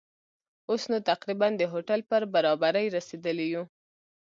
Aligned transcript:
اوس 0.69 0.83
نو 0.91 0.97
تقریباً 1.11 1.47
د 1.57 1.61
هوټل 1.73 1.99
پر 2.09 2.21
برابري 2.33 2.85
رسېدلي 2.95 3.47
وو. 3.51 3.63